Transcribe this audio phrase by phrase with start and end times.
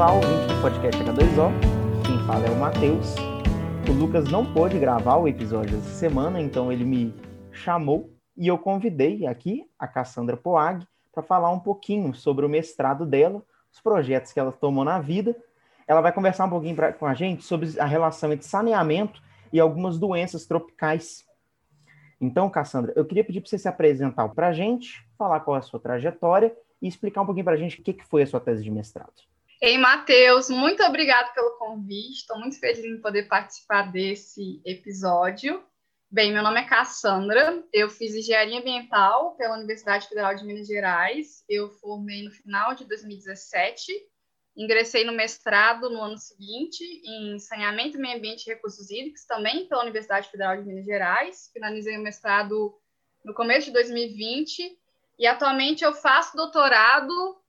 [0.00, 1.52] Olá, ouvinte do podcast H2O.
[2.06, 3.16] Quem fala é o Matheus.
[3.86, 7.14] O Lucas não pôde gravar o episódio essa semana, então ele me
[7.52, 13.04] chamou e eu convidei aqui a Cassandra Poag para falar um pouquinho sobre o mestrado
[13.04, 15.36] dela, os projetos que ela tomou na vida.
[15.86, 19.20] Ela vai conversar um pouquinho pra, com a gente sobre a relação entre saneamento
[19.52, 21.26] e algumas doenças tropicais.
[22.18, 25.58] Então, Cassandra, eu queria pedir para você se apresentar para a gente, falar qual é
[25.58, 28.26] a sua trajetória e explicar um pouquinho para a gente o que, que foi a
[28.26, 29.29] sua tese de mestrado.
[29.62, 32.20] Ei, Matheus, muito obrigado pelo convite.
[32.20, 35.62] Estou muito feliz em poder participar desse episódio.
[36.10, 41.44] Bem, meu nome é Cassandra, eu fiz engenharia ambiental pela Universidade Federal de Minas Gerais.
[41.46, 43.92] Eu formei no final de 2017,
[44.56, 49.82] ingressei no mestrado no ano seguinte em saneamento, meio ambiente e recursos hídricos, também pela
[49.82, 51.50] Universidade Federal de Minas Gerais.
[51.52, 52.74] Finalizei o mestrado
[53.22, 54.78] no começo de 2020
[55.18, 57.39] e atualmente eu faço doutorado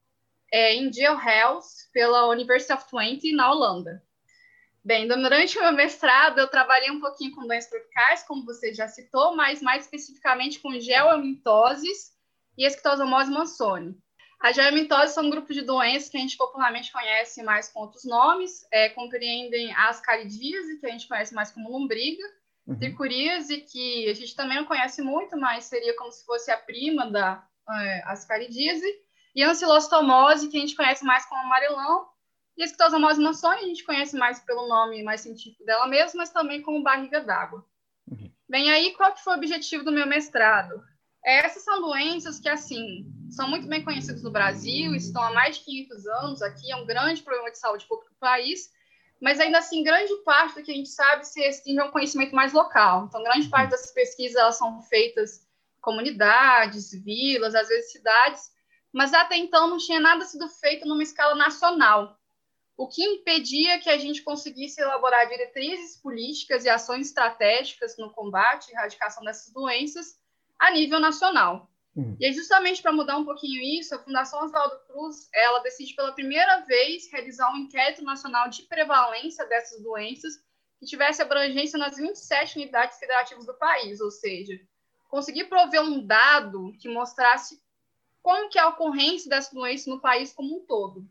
[0.51, 4.03] é, em Geohealth pela University of Twente, na Holanda.
[4.83, 8.87] Bem, durante o meu mestrado, eu trabalhei um pouquinho com doenças tropicais, como você já
[8.87, 12.11] citou, mas mais especificamente com geomintoses
[12.57, 13.95] e esquitosomose mansoni.
[14.39, 18.03] As geomintoses são um grupo de doenças que a gente popularmente conhece mais com outros
[18.03, 22.23] nomes, é, compreendem a ascaridíase, que a gente conhece mais como lombriga,
[22.65, 22.75] uhum.
[22.75, 27.05] tricuríase, que a gente também não conhece muito, mas seria como se fosse a prima
[27.05, 28.91] da é, ascaridíase,
[29.35, 32.09] e ancilostomose, que a gente conhece mais como amarelão,
[32.57, 36.29] e a esquitosomose mansoni, a gente conhece mais pelo nome mais científico dela mesma, mas
[36.29, 37.65] também como barriga d'água.
[38.09, 38.31] Uhum.
[38.47, 40.83] Bem, aí qual que foi o objetivo do meu mestrado?
[41.23, 45.57] É, essas são doenças que, assim, são muito bem conhecidas no Brasil, estão há mais
[45.57, 48.69] de 500 anos aqui, é um grande problema de saúde pública do país,
[49.21, 52.35] mas ainda assim, grande parte do que a gente sabe se restringe a um conhecimento
[52.35, 53.05] mais local.
[53.05, 53.71] Então, grande parte uhum.
[53.71, 58.51] dessas pesquisas elas são feitas em comunidades, vilas, às vezes cidades,
[58.93, 62.17] mas até então não tinha nada sido feito numa escala nacional,
[62.77, 68.69] o que impedia que a gente conseguisse elaborar diretrizes políticas e ações estratégicas no combate
[68.69, 70.19] e erradicação dessas doenças
[70.57, 71.69] a nível nacional.
[71.95, 72.15] Uhum.
[72.19, 76.13] E é justamente para mudar um pouquinho isso, a Fundação Oswaldo Cruz, ela decide pela
[76.13, 80.41] primeira vez realizar um inquérito nacional de prevalência dessas doenças
[80.79, 84.59] que tivesse abrangência nas 27 unidades federativas do país, ou seja,
[85.09, 87.61] conseguir prover um dado que mostrasse
[88.21, 91.07] como que é a ocorrência dessa doença no país como um todo.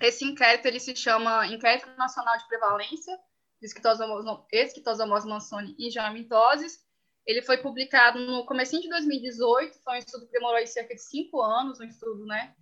[0.00, 3.18] Esse inquérito ele se chama Inquérito Nacional de Prevalência
[3.60, 6.84] de Esquitosomose mansoni e geomintoses.
[7.24, 11.40] Ele foi publicado no começo de 2018, foi um estudo que demorou cerca de cinco
[11.40, 12.54] anos, um estudo, né?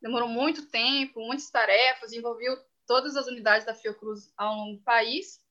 [0.00, 5.43] Demorou muito tempo, muitas tarefas, envolveu todas as unidades da Fiocruz ao longo do país.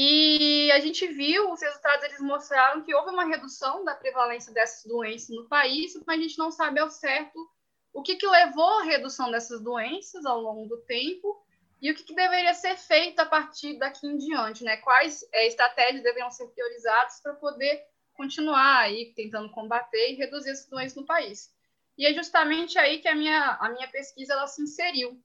[0.00, 4.84] E a gente viu, os resultados eles mostraram que houve uma redução da prevalência dessas
[4.84, 7.36] doenças no país, mas a gente não sabe ao certo
[7.92, 11.44] o que, que levou à redução dessas doenças ao longo do tempo
[11.82, 14.76] e o que, que deveria ser feito a partir daqui em diante, né?
[14.76, 17.82] Quais é, estratégias deveriam ser priorizadas para poder
[18.14, 21.52] continuar aí tentando combater e reduzir essas doenças no país.
[21.96, 25.20] E é justamente aí que a minha, a minha pesquisa ela se inseriu,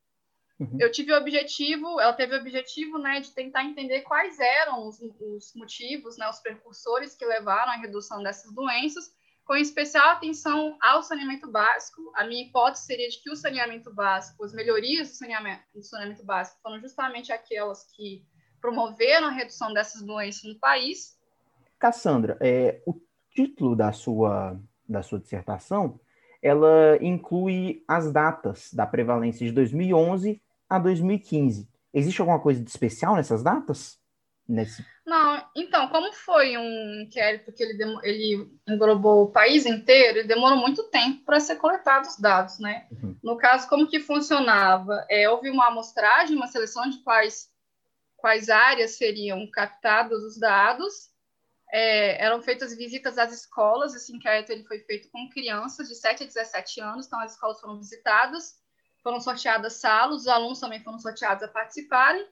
[0.63, 0.77] Uhum.
[0.79, 4.99] Eu tive o objetivo, ela teve o objetivo, né, de tentar entender quais eram os,
[4.99, 9.11] os motivos, né, os precursores que levaram à redução dessas doenças,
[9.45, 12.01] com especial atenção ao saneamento básico.
[12.15, 16.23] A minha hipótese seria de que o saneamento básico, as melhorias do saneamento, do saneamento
[16.23, 18.25] básico, foram justamente aquelas que
[18.61, 21.17] promoveram a redução dessas doenças no país.
[21.77, 22.95] Cassandra, é, o
[23.31, 24.57] título da sua,
[24.87, 25.99] da sua dissertação
[26.43, 30.42] ela inclui as datas da prevalência de 2011
[30.73, 31.69] a 2015.
[31.93, 33.99] Existe alguma coisa de especial nessas datas?
[34.49, 34.83] Nesse...
[35.05, 40.57] Não, então, como foi um inquérito que ele, ele englobou o país inteiro, ele demorou
[40.57, 42.87] muito tempo para ser coletados os dados, né?
[42.91, 43.15] Uhum.
[43.23, 45.05] No caso, como que funcionava?
[45.09, 47.49] É, houve uma amostragem, uma seleção de quais,
[48.17, 51.11] quais áreas seriam captados os dados,
[51.71, 56.23] é, eram feitas visitas às escolas, esse inquérito ele foi feito com crianças de 7
[56.23, 58.55] a 17 anos, então as escolas foram visitadas,
[59.03, 62.25] foram sorteadas salas, os alunos também foram sorteados a participarem,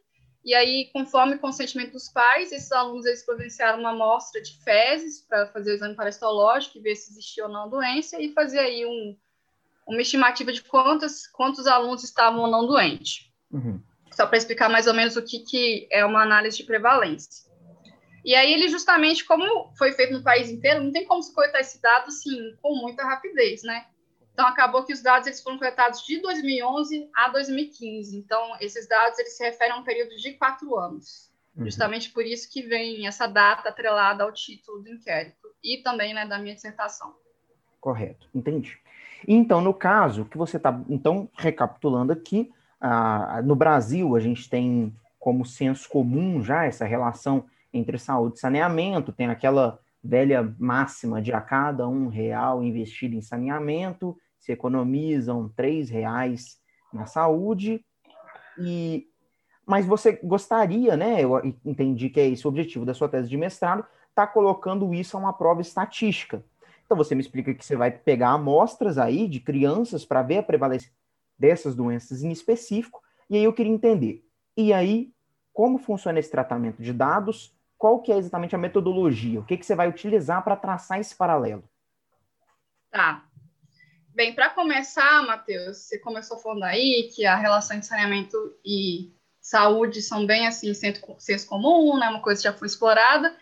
[0.43, 5.21] e aí, conforme o consentimento dos pais, esses alunos eles providenciaram uma amostra de fezes
[5.21, 8.83] para fazer o exame parasitológico e ver se existia ou não doença, e fazer aí
[8.83, 9.15] um,
[9.85, 13.29] uma estimativa de quantos, quantos alunos estavam ou não doentes.
[13.51, 13.79] Uhum.
[14.11, 17.49] Só para explicar mais ou menos o que, que é uma análise de prevalência.
[18.25, 21.59] E aí ele justamente, como foi feito no país inteiro, não tem como se coletar
[21.59, 23.85] esse dado assim com muita rapidez, né?
[24.33, 28.17] Então acabou que os dados eles foram coletados de 2011 a 2015.
[28.17, 31.31] Então esses dados eles se referem a um período de quatro anos.
[31.55, 31.65] Uhum.
[31.65, 36.25] Justamente por isso que vem essa data atrelada ao título do inquérito e também né,
[36.25, 37.13] da minha dissertação.
[37.79, 38.77] Correto, entendi.
[39.27, 44.95] Então, no caso que você está, então, recapitulando aqui, ah, no Brasil, a gente tem
[45.19, 51.31] como senso comum já essa relação entre saúde e saneamento, tem aquela velha máxima de
[51.31, 56.59] a cada um real investido em saneamento, se economizam três reais
[56.91, 57.85] na saúde,
[58.57, 59.07] e
[59.65, 61.21] mas você gostaria, né?
[61.21, 65.15] Eu entendi que é esse o objetivo da sua tese de mestrado, tá colocando isso
[65.15, 66.43] a uma prova estatística.
[66.83, 70.43] Então você me explica que você vai pegar amostras aí de crianças para ver a
[70.43, 70.91] prevalência
[71.39, 74.25] dessas doenças em específico, e aí eu queria entender.
[74.57, 75.13] E aí,
[75.53, 77.55] como funciona esse tratamento de dados?
[77.77, 79.39] Qual que é exatamente a metodologia?
[79.39, 81.63] O que, que você vai utilizar para traçar esse paralelo?
[82.91, 83.23] Tá.
[84.13, 89.09] Bem, para começar, Matheus, você começou falando aí que a relação de saneamento e
[89.39, 92.09] saúde são bem assim, senso comum, né?
[92.09, 93.33] Uma coisa que já foi explorada.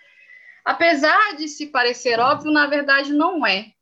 [0.64, 3.74] Apesar de se parecer óbvio, na verdade não é.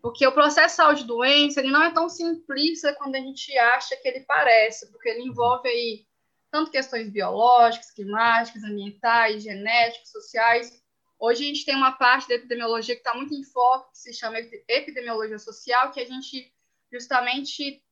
[0.00, 4.20] Porque o processo saúde-doença ele não é tão simplista quando a gente acha que ele
[4.20, 6.06] parece, porque ele envolve aí
[6.50, 10.82] tanto questões biológicas, climáticas, ambientais, genéticas, sociais.
[11.20, 14.14] Hoje a gente tem uma parte da epidemiologia que está muito em foco, que se
[14.14, 16.50] chama epidemiologia social, que a gente
[16.90, 17.84] justamente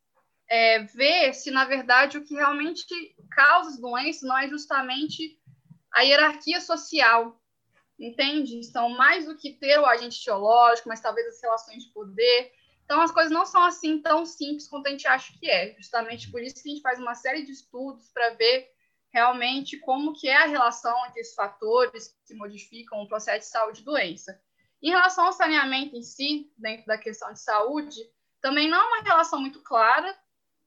[0.49, 2.87] é, vê se, na verdade, o que realmente
[3.31, 5.39] causa as doenças não é justamente
[5.93, 7.39] a hierarquia social,
[7.99, 8.57] entende?
[8.57, 12.51] Então, mais do que ter o agente geológico, mas talvez as relações de poder.
[12.87, 15.75] Então, as coisas não são assim tão simples quanto a gente acha que é.
[15.77, 18.71] Justamente por isso que a gente faz uma série de estudos para ver
[19.13, 23.81] realmente como que é a relação entre esses fatores que modificam o processo de saúde
[23.81, 24.41] e doença.
[24.83, 27.99] Em relação ao saneamento em si, dentro da questão de saúde,
[28.41, 30.17] também não é uma relação muito clara,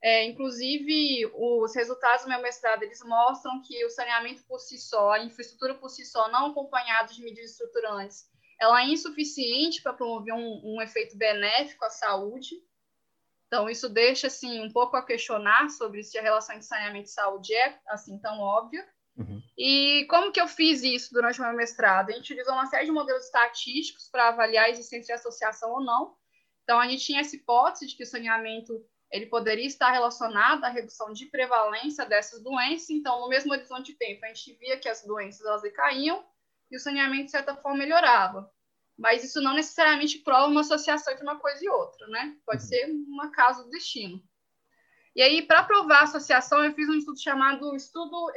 [0.03, 5.11] é, inclusive, os resultados do meu mestrado eles mostram que o saneamento por si só,
[5.11, 8.25] a infraestrutura por si só, não acompanhada de medidas estruturantes,
[8.59, 12.55] ela é insuficiente para promover um, um, efeito benéfico à saúde.
[13.51, 17.11] Então, isso deixa assim um pouco a questionar sobre se a relação de saneamento e
[17.11, 18.87] saúde é assim tão óbvia.
[19.17, 19.41] Uhum.
[19.57, 22.11] E como que eu fiz isso durante o meu mestrado?
[22.11, 25.83] A gente utilizou uma série de modelos estatísticos para avaliar a existência de associação ou
[25.83, 26.15] não.
[26.63, 28.73] Então, a gente tinha essa hipótese de que o saneamento
[29.11, 32.89] ele poderia estar relacionado à redução de prevalência dessas doenças.
[32.89, 36.23] Então, no mesmo horizonte de tempo, a gente via que as doenças elas decaíam
[36.71, 38.49] e o saneamento, de certa forma, melhorava.
[39.01, 42.37] Mas isso não necessariamente prova uma associação entre uma coisa e outra, né?
[42.45, 42.69] Pode uhum.
[42.69, 44.21] ser uma causa do destino.
[45.15, 48.31] E aí, para provar a associação, eu fiz um estudo chamado Estudo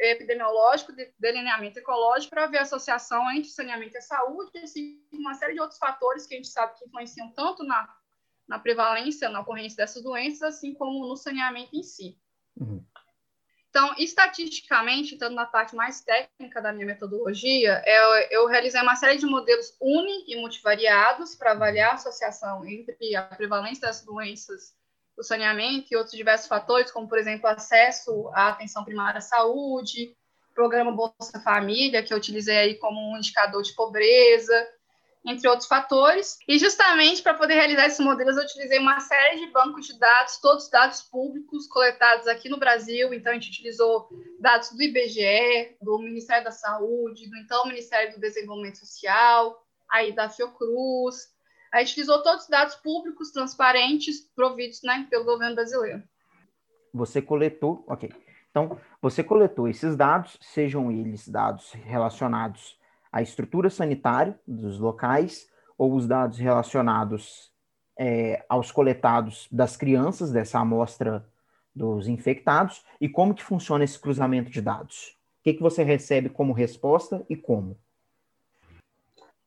[0.00, 5.54] Epidemiológico de Delineamento Ecológico para ver a associação entre saneamento e saúde, assim, uma série
[5.54, 7.92] de outros fatores que a gente sabe que influenciam tanto na
[8.46, 12.18] na prevalência, na ocorrência dessas doenças, assim como no saneamento em si.
[12.56, 12.84] Uhum.
[13.76, 19.18] Então, estatisticamente, entrando na parte mais técnica da minha metodologia, eu, eu realizei uma série
[19.18, 24.76] de modelos uni e multivariados para avaliar a associação entre a prevalência das doenças,
[25.16, 30.16] o saneamento e outros diversos fatores, como, por exemplo, acesso à atenção primária à saúde,
[30.54, 34.68] programa Bolsa Família, que eu utilizei aí como um indicador de pobreza,
[35.24, 36.38] entre outros fatores.
[36.46, 40.38] E justamente para poder realizar esses modelos, eu utilizei uma série de bancos de dados,
[40.38, 43.14] todos dados públicos coletados aqui no Brasil.
[43.14, 48.20] Então, a gente utilizou dados do IBGE, do Ministério da Saúde, do então Ministério do
[48.20, 51.32] Desenvolvimento Social, aí da Fiocruz.
[51.72, 56.02] A gente utilizou todos os dados públicos, transparentes, providos né, pelo governo brasileiro.
[56.92, 58.12] Você coletou, ok.
[58.50, 62.78] Então, você coletou esses dados, sejam eles dados relacionados
[63.14, 67.48] a estrutura sanitária dos locais ou os dados relacionados
[67.96, 71.24] é, aos coletados das crianças dessa amostra
[71.72, 75.16] dos infectados e como que funciona esse cruzamento de dados?
[75.38, 77.78] O que, que você recebe como resposta e como?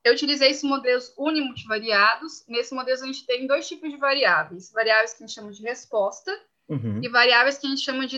[0.02, 2.46] Eu utilizei esses modelos unimultivariados.
[2.48, 4.72] Nesse modelo a gente tem dois tipos de variáveis.
[4.72, 6.32] Variáveis que a gente chama de resposta
[6.70, 7.02] uhum.
[7.04, 8.18] e variáveis que a gente chama de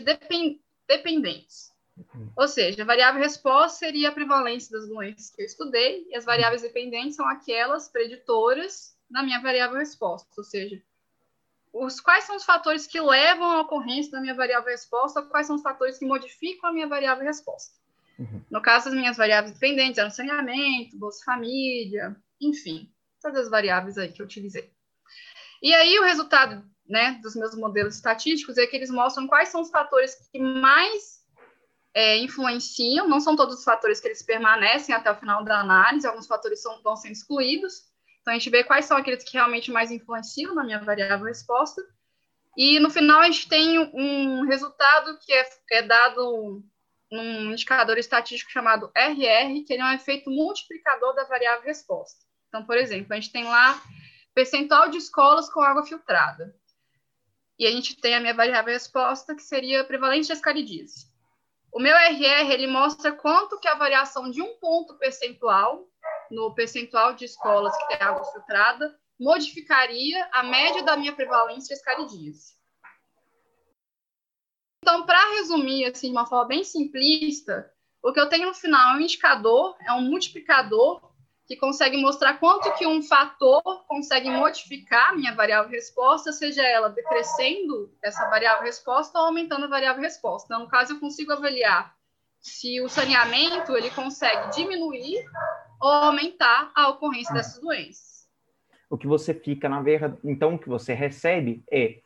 [0.87, 1.73] dependentes.
[2.35, 6.25] Ou seja, a variável resposta seria a prevalência das doenças que eu estudei, e as
[6.25, 10.81] variáveis dependentes são aquelas preditoras da minha variável resposta, ou seja,
[11.73, 15.55] os, quais são os fatores que levam à ocorrência da minha variável resposta, quais são
[15.55, 17.77] os fatores que modificam a minha variável resposta.
[18.17, 18.41] Uhum.
[18.49, 22.91] No caso, as minhas variáveis dependentes eram saneamento, Bolsa Família, enfim,
[23.21, 24.69] todas as variáveis aí que eu utilizei.
[25.61, 29.61] E aí, o resultado né, dos meus modelos estatísticos é que eles mostram quais são
[29.61, 31.18] os fatores que mais
[31.93, 36.07] é, influenciam, não são todos os fatores que eles permanecem até o final da análise,
[36.07, 37.89] alguns fatores são, vão ser excluídos.
[38.21, 41.81] Então, a gente vê quais são aqueles que realmente mais influenciam na minha variável resposta.
[42.55, 46.63] E no final, a gente tem um resultado que é, é dado
[47.11, 52.19] num indicador estatístico chamado RR, que ele é um efeito multiplicador da variável resposta.
[52.47, 53.81] Então, por exemplo, a gente tem lá
[54.33, 56.55] percentual de escolas com água filtrada.
[57.57, 61.08] e a gente tem a minha variável resposta, que seria prevalência de ascaridíase.
[61.71, 65.87] O meu RR, ele mostra quanto que a variação de um ponto percentual,
[66.31, 71.79] no percentual de escolas que tem água filtrada, modificaria a média da minha prevalência de
[71.79, 72.57] ascaridíase.
[74.81, 77.71] Então, para resumir, assim, de uma forma bem simplista,
[78.01, 81.08] o que eu tenho no final é um indicador, é um multiplicador
[81.49, 86.89] que consegue mostrar quanto que um fator consegue modificar a minha variável resposta, seja ela
[86.89, 90.45] decrescendo essa variável resposta ou aumentando a variável resposta.
[90.45, 91.95] Então, no caso, eu consigo avaliar
[92.39, 95.25] se o saneamento ele consegue diminuir
[95.81, 98.29] ou aumentar a ocorrência dessas doenças.
[98.87, 101.99] O que você fica, na verdade, então, o que você recebe é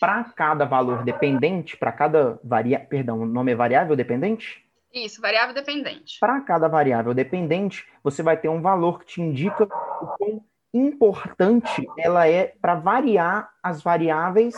[0.00, 4.66] para cada valor dependente, para cada variável, perdão, o nome é variável dependente?
[4.92, 6.18] Isso, variável dependente.
[6.20, 11.86] Para cada variável dependente, você vai ter um valor que te indica o quão importante
[11.98, 14.54] ela é para variar as variáveis.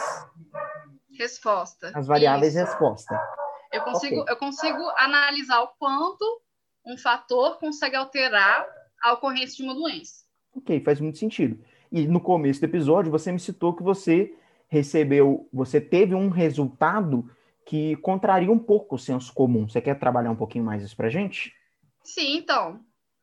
[1.17, 1.93] Resposta.
[1.95, 2.65] As variáveis Isso.
[2.65, 3.21] resposta.
[3.73, 4.33] Eu consigo, okay.
[4.33, 6.43] eu consigo analisar o quanto
[6.87, 8.67] um fator consegue alterar
[9.03, 10.25] a ocorrência de uma doença.
[10.57, 11.63] Ok, faz muito sentido.
[11.91, 14.33] E no começo do episódio, você me citou que você
[14.69, 17.31] recebeu, você teve um resultado
[17.65, 19.69] que contraria um pouco o senso comum.
[19.69, 21.53] Você quer trabalhar um pouquinho mais isso para gente?
[22.03, 22.81] Sim, então.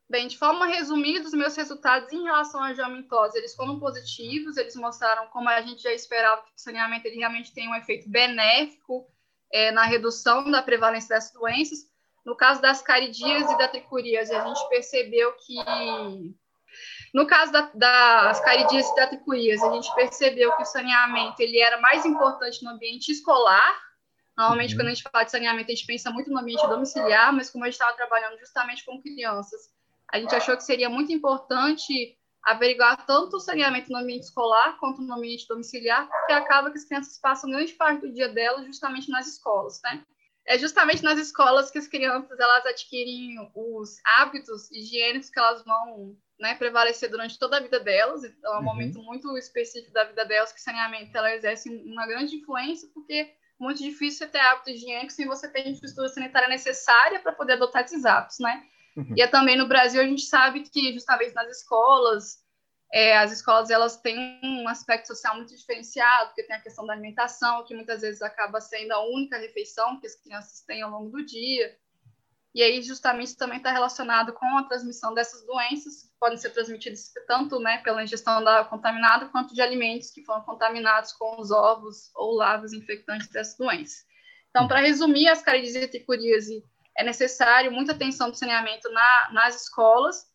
[0.08, 4.76] Bem, de forma resumida, os meus resultados em relação à geomentose, eles foram positivos, eles
[4.76, 9.06] mostraram como a gente já esperava que o saneamento ele realmente tem um efeito benéfico
[9.50, 11.90] é, na redução da prevalência dessas doenças.
[12.26, 15.54] No caso das caridias e da tricurias, a gente percebeu que
[17.14, 21.58] no caso da, das caridias e da tricurias, a gente percebeu que o saneamento ele
[21.58, 23.91] era mais importante no ambiente escolar
[24.36, 24.80] Normalmente, uhum.
[24.80, 27.64] quando a gente fala de saneamento, a gente pensa muito no ambiente domiciliar, mas como
[27.64, 29.70] a gente estava trabalhando justamente com crianças,
[30.12, 35.00] a gente achou que seria muito importante averiguar tanto o saneamento no ambiente escolar quanto
[35.00, 39.10] no ambiente domiciliar, porque acaba que as crianças passam grande parte do dia delas justamente
[39.10, 40.04] nas escolas, né?
[40.44, 46.16] É justamente nas escolas que as crianças elas adquirem os hábitos higiênicos que elas vão
[46.40, 48.24] né, prevalecer durante toda a vida delas.
[48.24, 48.64] Então, é um uhum.
[48.64, 53.32] momento muito específico da vida delas que o saneamento ela exerce uma grande influência, porque
[53.62, 57.84] muito difícil ter hábitos higiênicos sem você ter a infraestrutura sanitária necessária para poder adotar
[57.84, 58.62] esses hábitos, né?
[58.96, 59.14] Uhum.
[59.16, 62.42] E é também no Brasil a gente sabe que justamente nas escolas,
[62.92, 66.92] é, as escolas elas têm um aspecto social muito diferenciado, porque tem a questão da
[66.92, 71.10] alimentação, que muitas vezes acaba sendo a única refeição que as crianças têm ao longo
[71.10, 71.74] do dia.
[72.54, 77.10] E aí, justamente, também está relacionado com a transmissão dessas doenças, que podem ser transmitidas
[77.26, 82.10] tanto né, pela ingestão da contaminada, quanto de alimentos que foram contaminados com os ovos
[82.14, 84.04] ou lavas infectantes dessas doenças.
[84.50, 86.62] Então, para resumir, as caridíase e tricuríase
[86.98, 90.30] é necessário muita atenção do saneamento na, nas escolas,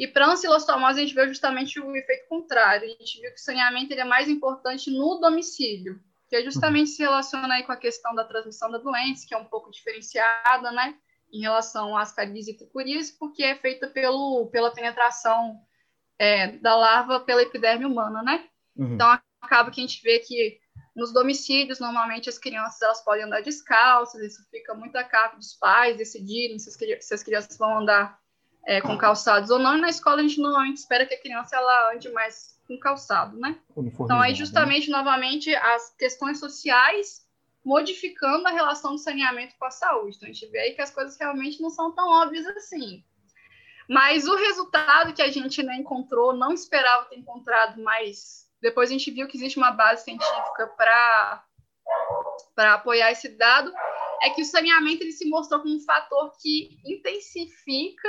[0.00, 2.86] e para a ancilostomose, a gente viu justamente o efeito contrário.
[2.86, 7.02] A gente viu que o saneamento ele é mais importante no domicílio, que justamente se
[7.02, 10.96] relaciona aí com a questão da transmissão da doença, que é um pouco diferenciada, né?
[11.32, 15.60] Em relação às caries e tricuríase, porque é feita pelo, pela penetração
[16.18, 18.44] é, da larva pela epiderme humana, né?
[18.76, 18.94] Uhum.
[18.94, 20.58] Então, acaba que a gente vê que
[20.94, 25.54] nos domicílios, normalmente, as crianças elas podem andar descalças, isso fica muito a cargo dos
[25.54, 28.18] pais decidirem se as, se as crianças vão andar
[28.66, 31.56] é, com calçados ou não, e na escola a gente normalmente espera que a criança
[31.56, 33.58] ela ande mais com calçado, né?
[33.76, 34.36] Então, aí, né?
[34.36, 34.96] justamente, né?
[34.96, 37.22] novamente, as questões sociais
[37.64, 40.16] modificando a relação do saneamento com a saúde.
[40.16, 43.04] Então, a gente vê aí que as coisas realmente não são tão óbvias assim.
[43.88, 48.92] Mas o resultado que a gente né, encontrou, não esperava ter encontrado, mas depois a
[48.92, 51.44] gente viu que existe uma base científica para
[52.74, 53.72] apoiar esse dado,
[54.22, 58.08] é que o saneamento ele se mostrou como um fator que intensifica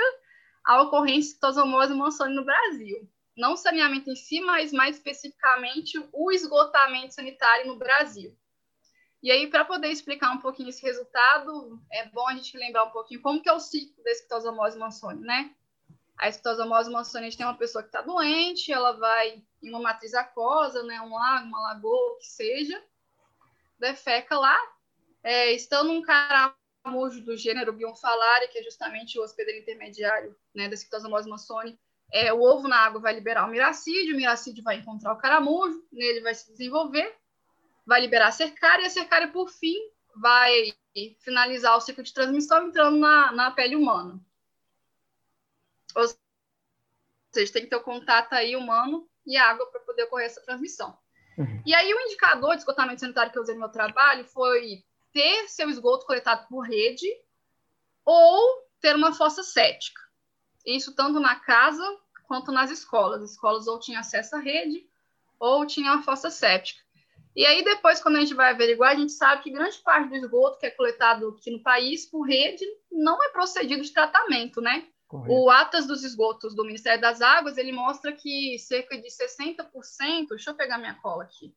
[0.66, 3.10] a ocorrência de tosomose mansoni no Brasil.
[3.36, 8.38] Não o saneamento em si, mas mais especificamente o esgotamento sanitário no Brasil.
[9.22, 12.90] E aí, para poder explicar um pouquinho esse resultado, é bom a gente lembrar um
[12.90, 15.54] pouquinho como que é o ciclo da esquitosomose mansoni, né?
[16.18, 19.80] A esquitosomose mansoni, a gente tem uma pessoa que está doente, ela vai em uma
[19.80, 22.84] matriz aquosa, né, um lago, uma lagoa, o que seja,
[23.80, 24.58] defeca lá,
[25.24, 30.74] é, estando um caramujo do gênero Bionfalaria, que é justamente o hospedeiro intermediário né, da
[30.74, 31.80] esquitosomose mansoni,
[32.12, 35.84] é, o ovo na água vai liberar o miracídio, o miracídio vai encontrar o caramujo,
[35.92, 37.16] nele vai se desenvolver,
[37.92, 39.76] vai liberar a cercária, e a cercária, por fim,
[40.16, 40.74] vai
[41.20, 44.18] finalizar o ciclo de transmissão entrando na, na pele humana.
[45.94, 46.06] Ou
[47.34, 50.98] seja, tem que ter o contato aí humano e água para poder ocorrer essa transmissão.
[51.38, 51.62] Uhum.
[51.66, 55.50] E aí, o indicador de esgotamento sanitário que eu usei no meu trabalho foi ter
[55.50, 57.08] seu esgoto coletado por rede
[58.06, 60.00] ou ter uma fossa cética.
[60.66, 61.84] Isso tanto na casa
[62.24, 63.22] quanto nas escolas.
[63.22, 64.90] As escolas ou tinham acesso à rede
[65.38, 66.82] ou tinham a fossa séptica.
[67.36, 70.16] E aí, depois, quando a gente vai averiguar, a gente sabe que grande parte do
[70.16, 74.88] esgoto que é coletado aqui no país por rede não é procedido de tratamento, né?
[75.08, 75.34] Correto.
[75.34, 80.52] O Atas dos Esgotos do Ministério das Águas, ele mostra que cerca de 60%, deixa
[80.52, 81.54] eu pegar minha cola aqui,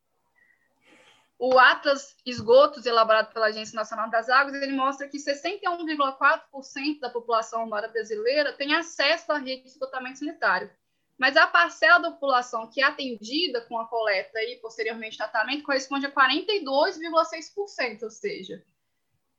[1.39, 7.65] o Atlas Esgotos, elaborado pela Agência Nacional das Águas, ele mostra que 61,4% da população
[7.65, 10.71] urbana brasileira tem acesso à rede de esgotamento sanitário.
[11.19, 16.07] Mas a parcela da população que é atendida com a coleta e posteriormente tratamento corresponde
[16.07, 18.65] a 42,6%, ou seja,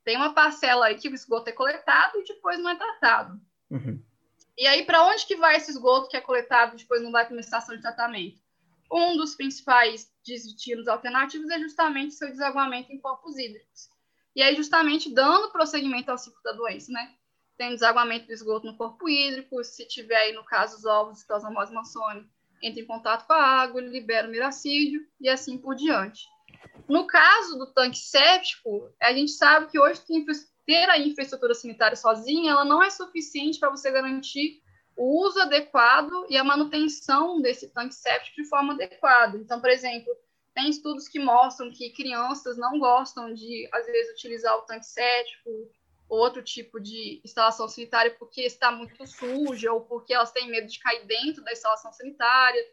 [0.05, 3.41] tem uma parcela aí que o esgoto é coletado e depois não é tratado.
[3.69, 4.01] Uhum.
[4.57, 7.25] E aí, para onde que vai esse esgoto que é coletado e depois não vai
[7.25, 8.39] para uma estação de tratamento?
[8.89, 13.89] Um dos principais destinos alternativos é justamente seu desaguamento em corpos hídricos.
[14.35, 17.15] E aí, justamente, dando prosseguimento ao ciclo da doença, né?
[17.57, 21.27] Tem desaguamento do esgoto no corpo hídrico, se tiver aí, no caso, os ovos de
[21.27, 22.29] Tosomose mansoni,
[22.61, 26.25] entra em contato com a água, libera o miracídio e assim por diante.
[26.87, 30.01] No caso do tanque séptico, a gente sabe que hoje
[30.65, 34.61] ter a infraestrutura sanitária sozinha, ela não é suficiente para você garantir
[34.97, 39.37] o uso adequado e a manutenção desse tanque séptico de forma adequada.
[39.37, 40.11] Então, por exemplo,
[40.53, 45.49] tem estudos que mostram que crianças não gostam de, às vezes, utilizar o tanque séptico
[46.07, 50.67] ou outro tipo de instalação sanitária porque está muito suja ou porque elas têm medo
[50.67, 52.63] de cair dentro da instalação sanitária.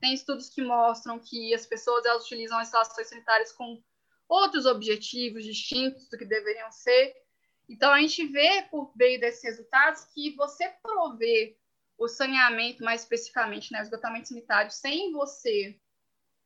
[0.00, 3.82] Tem estudos que mostram que as pessoas elas utilizam as instalações sanitárias com
[4.28, 7.14] outros objetivos distintos do que deveriam ser.
[7.68, 11.56] Então, a gente vê, por meio desses resultados, que você prover
[11.96, 15.78] o saneamento, mais especificamente, né, o esgotamento sanitário, sem você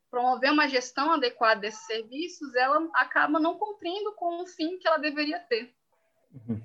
[0.09, 4.97] promover uma gestão adequada desses serviços, ela acaba não cumprindo com o fim que ela
[4.97, 5.76] deveria ter.
[6.33, 6.61] Uhum.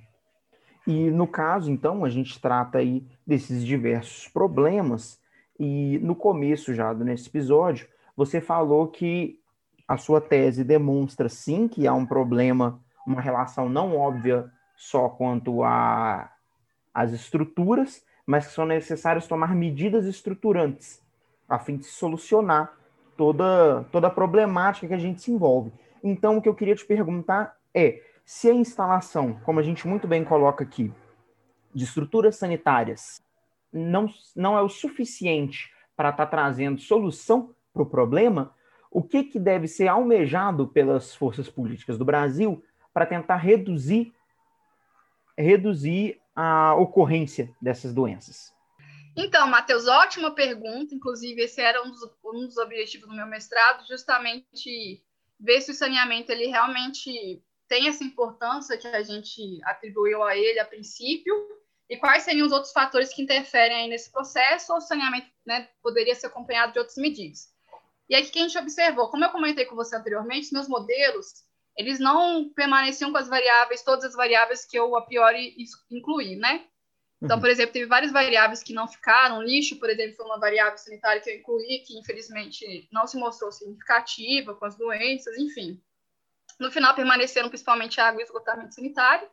[0.87, 5.21] E no caso, então, a gente trata aí desses diversos problemas,
[5.59, 9.39] e no começo já nesse episódio, você falou que
[9.87, 15.63] a sua tese demonstra sim que há um problema, uma relação não óbvia só quanto
[15.63, 21.01] as estruturas, mas que são necessários tomar medidas estruturantes
[21.49, 22.73] a fim de solucionar
[23.17, 25.73] toda, toda a problemática que a gente se envolve.
[26.03, 30.07] Então, o que eu queria te perguntar é se a instalação, como a gente muito
[30.07, 30.93] bem coloca aqui,
[31.75, 33.23] de estruturas sanitárias
[33.73, 34.07] não,
[34.37, 38.55] não é o suficiente para estar tá trazendo solução para o problema,
[38.91, 44.13] o que, que deve ser almejado pelas forças políticas do Brasil para tentar reduzir
[45.37, 48.55] reduzir a ocorrência dessas doenças?
[49.17, 50.95] Então, Matheus, ótima pergunta.
[50.95, 55.03] Inclusive, esse era um dos, um dos objetivos do meu mestrado, justamente
[55.39, 60.59] ver se o saneamento ele realmente tem essa importância que a gente atribuiu a ele
[60.59, 61.35] a princípio
[61.89, 65.69] e quais seriam os outros fatores que interferem aí nesse processo ou o saneamento né,
[65.83, 67.53] poderia ser acompanhado de outras medidas.
[68.09, 69.09] E aí, o que a gente observou?
[69.09, 71.45] Como eu comentei com você anteriormente, meus modelos
[71.77, 75.55] eles não permaneciam com as variáveis, todas as variáveis que eu a priori
[75.91, 76.67] incluí, né?
[77.23, 77.41] Então, uhum.
[77.41, 79.43] por exemplo, teve várias variáveis que não ficaram.
[79.43, 83.53] Lixo, por exemplo, foi uma variável sanitária que eu incluí, que infelizmente não se mostrou
[83.53, 85.81] significativa com as doenças, enfim.
[86.59, 89.29] No final, permaneceram principalmente água e esgotamento sanitário.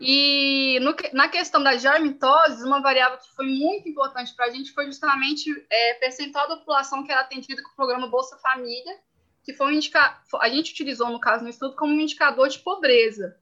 [0.00, 4.72] E no, na questão das germitoses, uma variável que foi muito importante para a gente
[4.72, 8.98] foi justamente é, percentual da população que era atendida com o programa Bolsa Família,
[9.44, 10.18] que foi um indica...
[10.40, 13.36] a gente utilizou, no caso, no estudo, como um indicador de pobreza.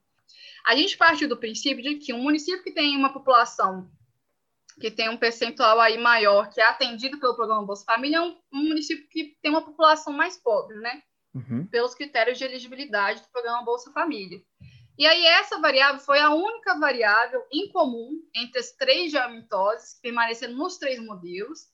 [0.66, 3.88] A gente partiu do princípio de que um município que tem uma população
[4.80, 8.36] que tem um percentual aí maior, que é atendido pelo programa Bolsa Família, é um,
[8.52, 11.02] um município que tem uma população mais pobre, né?
[11.38, 11.66] Uhum.
[11.66, 14.42] Pelos critérios de elegibilidade do programa Bolsa Família.
[14.98, 20.02] E aí essa variável foi a única variável em comum entre as três geomitoses que
[20.02, 21.68] permaneceram nos três modelos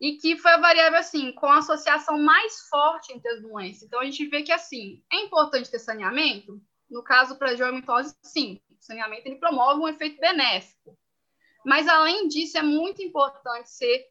[0.00, 3.82] e que foi a variável assim com a associação mais forte entre as doenças.
[3.82, 6.58] Então a gente vê que assim é importante ter saneamento.
[6.88, 10.96] No caso para a geomitose, sim, o saneamento ele promove um efeito benéfico.
[11.66, 14.06] Mas além disso é muito importante ser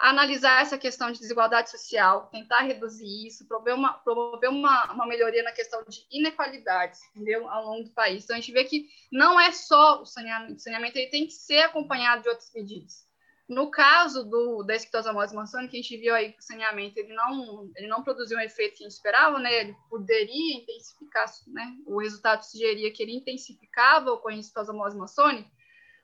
[0.00, 5.42] analisar essa questão de desigualdade social, tentar reduzir isso, promover uma, promover uma, uma melhoria
[5.42, 7.48] na questão de inequalidades, entendeu?
[7.48, 8.24] Ao longo do país.
[8.24, 11.34] Então, a gente vê que não é só o saneamento, o saneamento ele tem que
[11.34, 13.08] ser acompanhado de outras medidas.
[13.46, 17.68] No caso do, da esquitosomose que a gente viu aí que o saneamento ele não,
[17.76, 19.52] ele não produziu um efeito que a gente esperava, né?
[19.52, 21.76] Ele poderia intensificar, né?
[21.84, 25.50] O resultado sugeria que ele intensificava o esquitosomose mansoni.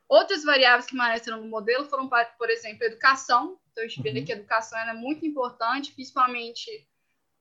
[0.08, 3.58] Outras variáveis que apareceram no modelo foram, por exemplo, educação.
[3.76, 4.24] Então, a gente vê uhum.
[4.24, 6.88] que a educação é muito importante, principalmente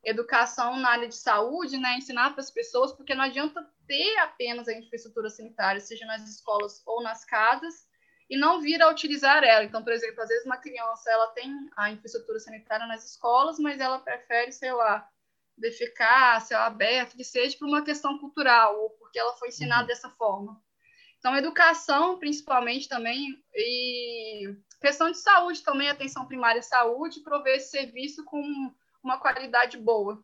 [0.03, 1.97] educação na área de saúde, né?
[1.97, 6.83] Ensinar para as pessoas, porque não adianta ter apenas a infraestrutura sanitária, seja nas escolas
[6.85, 7.87] ou nas casas,
[8.29, 9.63] e não vir a utilizar ela.
[9.63, 13.79] Então, por exemplo, às vezes uma criança ela tem a infraestrutura sanitária nas escolas, mas
[13.79, 15.09] ela prefere, sei lá,
[15.57, 19.87] defecar, céu aberto, que seja por uma questão cultural, ou porque ela foi ensinada uhum.
[19.87, 20.61] dessa forma.
[21.25, 27.71] Então, educação, principalmente também, e questão de saúde também, atenção primária à saúde, prover esse
[27.71, 28.43] serviço com
[29.03, 30.23] uma qualidade boa.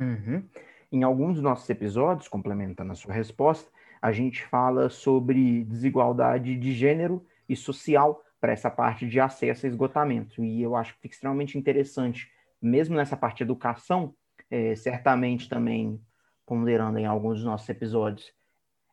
[0.00, 0.48] Uhum.
[0.90, 6.72] Em alguns dos nossos episódios, complementando a sua resposta, a gente fala sobre desigualdade de
[6.72, 10.42] gênero e social para essa parte de acesso a esgotamento.
[10.42, 14.14] E eu acho que fica extremamente interessante, mesmo nessa parte de educação,
[14.50, 16.00] é, certamente também
[16.46, 18.32] ponderando em alguns dos nossos episódios,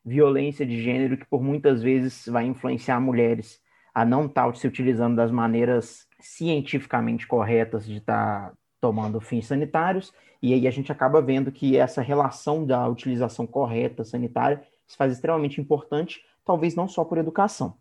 [0.06, 3.60] violência de gênero que por muitas vezes vai influenciar mulheres
[3.92, 9.46] a não estar tá se utilizando das maneiras cientificamente corretas de estar tá tomando fins
[9.46, 14.96] sanitários, e aí a gente acaba vendo que essa relação da utilização correta sanitária se
[14.96, 17.74] faz extremamente importante, talvez não só por educação.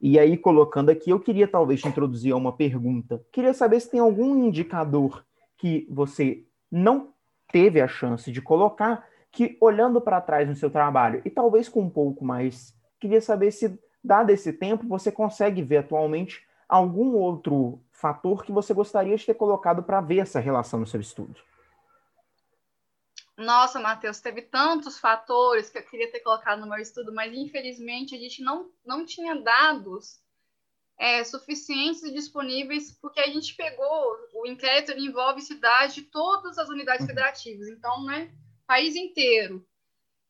[0.00, 3.24] E aí, colocando aqui, eu queria talvez te introduzir uma pergunta.
[3.32, 5.24] Queria saber se tem algum indicador
[5.56, 7.12] que você não
[7.52, 11.80] teve a chance de colocar, que olhando para trás no seu trabalho, e talvez com
[11.80, 17.80] um pouco mais, queria saber se, dado esse tempo, você consegue ver atualmente algum outro
[17.90, 21.40] fator que você gostaria de ter colocado para ver essa relação no seu estudo?
[23.36, 28.14] Nossa, Matheus, teve tantos fatores que eu queria ter colocado no meu estudo, mas infelizmente
[28.14, 30.20] a gente não, não tinha dados
[30.98, 36.68] é, suficientes e disponíveis, porque a gente pegou, o inquérito envolve cidades de todas as
[36.68, 37.08] unidades uhum.
[37.08, 38.30] federativas, então, né,
[38.72, 39.62] país inteiro.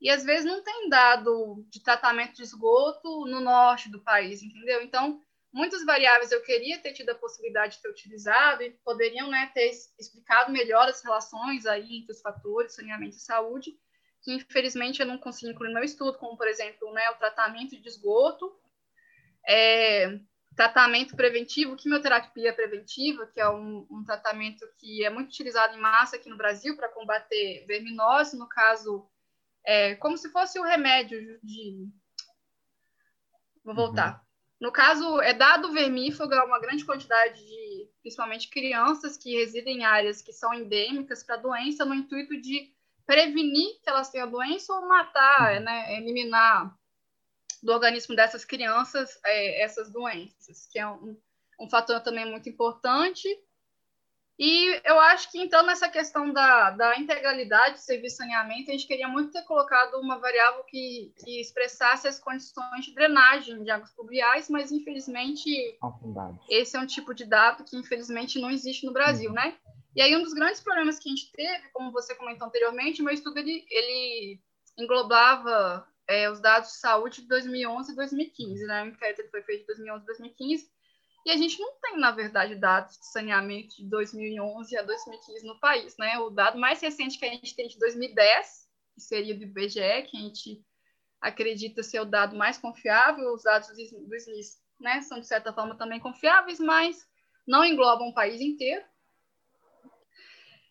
[0.00, 4.82] E às vezes não tem dado de tratamento de esgoto no norte do país, entendeu?
[4.82, 9.48] Então, muitas variáveis eu queria ter tido a possibilidade de ter utilizado e poderiam né,
[9.54, 13.78] ter explicado melhor as relações aí entre os fatores, saneamento e saúde,
[14.22, 17.80] que infelizmente eu não consegui incluir no meu estudo, como, por exemplo, né, o tratamento
[17.80, 18.52] de esgoto,
[19.46, 20.18] é,
[20.54, 26.16] tratamento preventivo, quimioterapia preventiva, que é um, um, tratamento que é muito utilizado em massa
[26.16, 29.06] aqui no Brasil para combater verminose, no caso,
[29.64, 31.88] é, como se fosse o remédio de...
[33.64, 34.14] Vou voltar.
[34.14, 39.78] Uhum no caso, é dado vermífugo a uma grande quantidade de, principalmente crianças que residem
[39.78, 42.72] em áreas que são endêmicas para a doença, no intuito de
[43.04, 45.64] prevenir que elas tenham a doença ou matar, uhum.
[45.64, 46.78] né, eliminar
[47.62, 51.16] do organismo dessas crianças é, essas doenças, que é um,
[51.60, 53.28] um fator também muito importante.
[54.38, 58.72] E eu acho que, então, nessa questão da, da integralidade do serviço de saneamento, a
[58.72, 63.70] gente queria muito ter colocado uma variável que, que expressasse as condições de drenagem de
[63.70, 65.78] águas pluviais, mas, infelizmente,
[66.48, 69.36] esse é um tipo de dado que, infelizmente, não existe no Brasil, uhum.
[69.36, 69.56] né?
[69.94, 73.04] E aí, um dos grandes problemas que a gente teve, como você comentou anteriormente, o
[73.04, 74.40] meu estudo, ele, ele
[74.78, 78.84] englobava é, os dados de saúde de 2011 e 2015, né?
[78.84, 80.70] O inquérito foi feito de 2011 e 2015,
[81.24, 85.58] e a gente não tem, na verdade, dados de saneamento de 2011 a 2015 no
[85.60, 86.18] país, né?
[86.18, 90.16] O dado mais recente que a gente tem de 2010, que seria do IBGE, que
[90.16, 90.64] a gente
[91.20, 95.76] acredita ser o dado mais confiável, os dados do SNIS, né, são de certa forma
[95.76, 97.06] também confiáveis, mas
[97.46, 98.84] não englobam o país inteiro.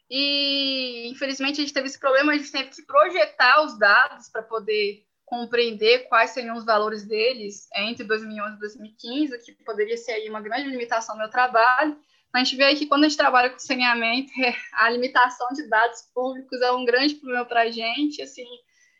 [0.10, 4.44] E, infelizmente, a gente teve esse problema, a gente teve que projetar os dados para
[4.44, 10.30] poder compreender quais seriam os valores deles entre 2011 e 2015, que poderia ser aí
[10.30, 11.98] uma grande limitação do meu trabalho.
[12.34, 14.30] A gente vê aí que quando a gente trabalha com saneamento,
[14.74, 18.22] a limitação de dados públicos é um grande problema para a gente.
[18.22, 18.46] Assim,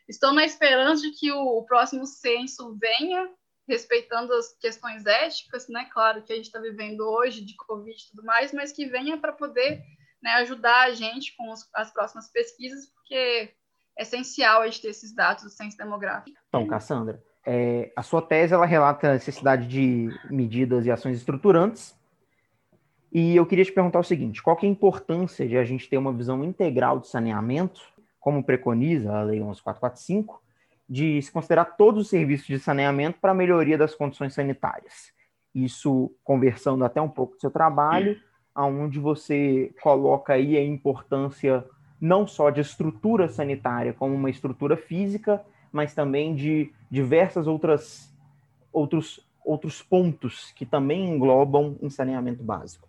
[0.08, 3.28] estou na esperança de que o próximo censo venha,
[3.68, 5.86] respeitando as questões éticas, né?
[5.92, 9.18] Claro que a gente está vivendo hoje de Covid e tudo mais, mas que venha
[9.18, 9.82] para poder
[10.22, 13.52] né, ajudar a gente com as próximas pesquisas, porque
[13.96, 16.36] essencial a gente ter esses dados do censo demográfico.
[16.48, 21.94] Então, Cassandra, é, a sua tese ela relata a necessidade de medidas e ações estruturantes.
[23.10, 25.98] E eu queria te perguntar o seguinte: qual é a importância de a gente ter
[25.98, 27.82] uma visão integral de saneamento,
[28.18, 30.42] como preconiza a Lei 11445,
[30.88, 35.12] de se considerar todos os serviços de saneamento para a melhoria das condições sanitárias?
[35.54, 38.18] Isso conversando até um pouco do seu trabalho,
[38.54, 41.64] aonde você coloca aí a importância
[42.02, 48.12] não só de estrutura sanitária como uma estrutura física, mas também de diversas outras
[48.72, 52.88] outros outros pontos que também englobam em saneamento básico.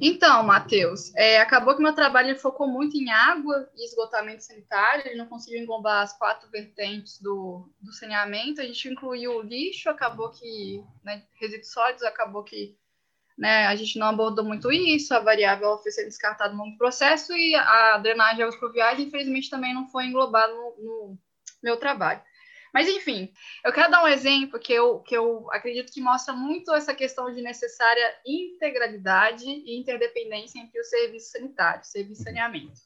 [0.00, 5.16] Então, Matheus, é, acabou que meu trabalho focou muito em água e esgotamento sanitário, ele
[5.16, 10.30] não conseguiu englobar as quatro vertentes do, do saneamento, a gente incluiu o lixo, acabou
[10.30, 12.76] que, né, resíduos sólidos, acabou que
[13.36, 13.66] né?
[13.66, 17.54] A gente não abordou muito isso, a variável foi ser descartada no longo processo e
[17.54, 21.18] a drenagem de águas pluviais, infelizmente, também não foi englobada no, no
[21.62, 22.22] meu trabalho.
[22.72, 23.32] Mas, enfim,
[23.64, 27.32] eu quero dar um exemplo que eu, que eu acredito que mostra muito essa questão
[27.32, 32.80] de necessária integralidade e interdependência entre o serviço sanitário, o serviço de saneamento,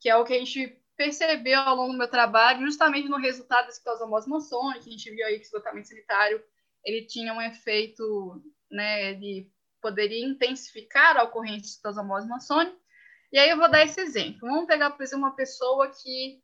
[0.00, 3.66] que é o que a gente percebeu ao longo do meu trabalho, justamente no resultado
[3.66, 6.42] das citosomose maçônica, que a gente viu aí que o esgotamento sanitário
[6.84, 9.48] ele tinha um efeito, né, de
[9.82, 12.76] poderia intensificar a ocorrência de citosomose maçônica.
[13.32, 14.48] E aí eu vou dar esse exemplo.
[14.48, 16.40] Vamos pegar, por exemplo, uma pessoa que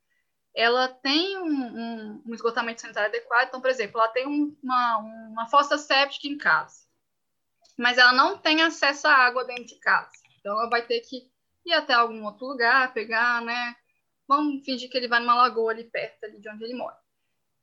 [0.55, 3.49] ela tem um, um, um, esgotamento sanitário adequado.
[3.49, 6.85] Então, por exemplo, ela tem uma, uma fossa séptica em casa,
[7.79, 10.11] mas ela não tem acesso à água dentro de casa.
[10.41, 11.31] Então, ela vai ter que
[11.65, 13.77] ir até algum outro lugar, pegar, né?
[14.27, 16.99] Vamos fingir que ele vai numa lagoa ali perto ali de onde ele mora.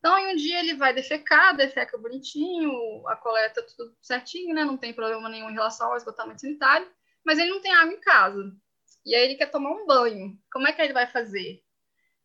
[0.05, 2.71] Então, em um dia ele vai defecar, defeca bonitinho,
[3.07, 4.63] a coleta tudo certinho, né?
[4.63, 6.87] Não tem problema nenhum em relação ao esgotamento sanitário,
[7.25, 8.55] mas ele não tem água em casa.
[9.03, 10.37] E aí ele quer tomar um banho.
[10.51, 11.65] Como é que ele vai fazer?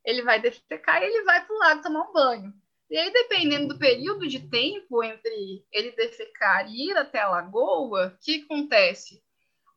[0.04, 2.52] ele vai defecar e ele vai para o lado tomar um banho.
[2.90, 8.08] E aí, dependendo do período de tempo entre ele defecar e ir até a lagoa,
[8.14, 9.22] o que acontece?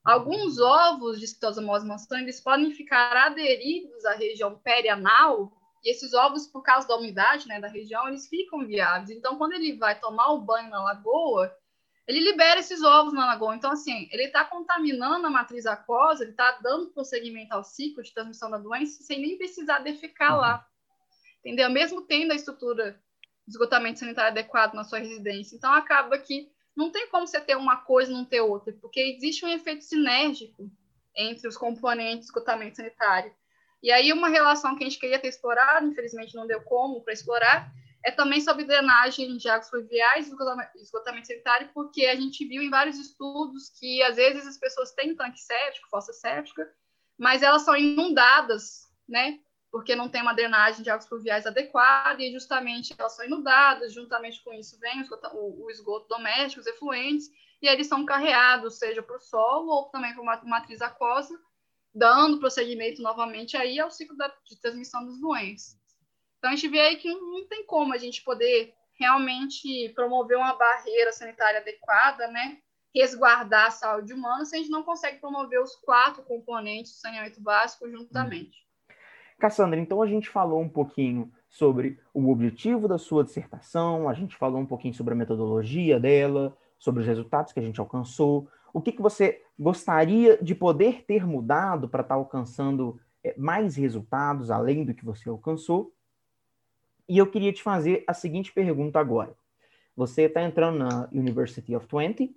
[0.04, 1.28] Alguns ovos de
[1.62, 5.54] maçã, eles podem ficar aderidos à região perianal,
[5.84, 9.10] e esses ovos, por causa da umidade né, da região, eles ficam viáveis.
[9.10, 11.54] Então, quando ele vai tomar o banho na lagoa,
[12.08, 13.56] ele libera esses ovos na lagoa.
[13.56, 18.14] Então, assim, ele está contaminando a matriz aquosa, ele está dando prosseguimento ao ciclo de
[18.14, 20.56] transmissão da doença sem nem precisar defecar lá.
[20.56, 21.40] Uhum.
[21.40, 21.70] Entendeu?
[21.70, 23.00] Mesmo tendo a estrutura
[23.46, 25.56] de esgotamento sanitário adequado na sua residência.
[25.56, 29.00] Então, acaba que não tem como você ter uma coisa e não ter outra, porque
[29.00, 30.72] existe um efeito sinérgico
[31.16, 33.34] entre os componentes do esgotamento sanitário.
[33.84, 37.12] E aí, uma relação que a gente queria ter explorado, infelizmente não deu como para
[37.12, 37.70] explorar,
[38.06, 42.70] é também sobre drenagem de águas fluviais e esgotamento sanitário, porque a gente viu em
[42.70, 46.66] vários estudos que às vezes as pessoas têm tanque séptico, fossa séptica,
[47.18, 49.40] mas elas são inundadas, né?
[49.70, 54.42] Porque não tem uma drenagem de águas fluviais adequada e justamente elas são inundadas, juntamente
[54.44, 57.30] com isso vem o esgoto, o, esgoto doméstico, os efluentes,
[57.62, 61.38] e eles são carreados, seja para o solo ou também para uma matriz aquosa,
[61.94, 65.78] dando prosseguimento novamente aí ao ciclo da, de transmissão das doenças.
[66.38, 70.56] Então a gente vê aí que não tem como a gente poder realmente promover uma
[70.56, 72.58] barreira sanitária adequada, né?
[72.94, 77.42] Resguardar a saúde humana se a gente não consegue promover os quatro componentes do saneamento
[77.42, 78.64] básico juntamente.
[79.40, 84.36] Cassandra, então a gente falou um pouquinho sobre o objetivo da sua dissertação, a gente
[84.36, 88.48] falou um pouquinho sobre a metodologia dela, sobre os resultados que a gente alcançou.
[88.74, 93.76] O que, que você gostaria de poder ter mudado para estar tá alcançando eh, mais
[93.76, 95.94] resultados além do que você alcançou?
[97.08, 99.36] E eu queria te fazer a seguinte pergunta agora.
[99.96, 102.36] Você está entrando na University of Twente